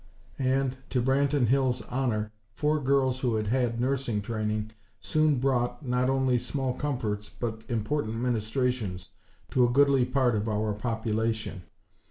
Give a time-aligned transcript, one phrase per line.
[0.39, 6.09] And, to Branton Hills' honor four girls who had had nursing training soon brought, not
[6.09, 9.11] only small comforts, but important ministrations
[9.51, 11.61] to a goodly part of our population.